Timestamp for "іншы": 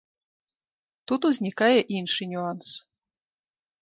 1.99-2.23